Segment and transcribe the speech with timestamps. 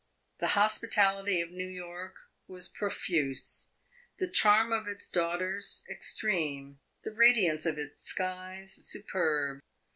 [0.39, 2.15] The hospitality of New York
[2.47, 3.73] was profuse;
[4.17, 9.59] the charm of its daughters extreme; the radiance of its skies superb.